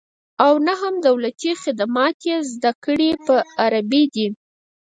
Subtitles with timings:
[0.45, 4.27] او نه هم دولتي خدمات یې زده کړې په عربي دي